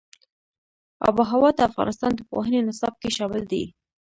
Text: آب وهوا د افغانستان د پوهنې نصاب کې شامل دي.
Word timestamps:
آب 1.07 1.15
وهوا 1.19 1.49
د 1.55 1.59
افغانستان 1.69 2.11
د 2.15 2.21
پوهنې 2.29 2.59
نصاب 2.67 2.93
کې 3.01 3.09
شامل 3.17 3.43
دي. 3.51 3.63